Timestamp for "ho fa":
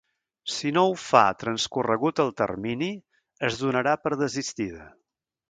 0.93-1.21